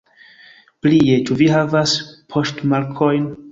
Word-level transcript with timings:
Plie, 0.85 1.17
ĉu 1.27 1.37
vi 1.43 1.51
havas 1.57 1.95
poŝtmarkojn? 2.37 3.33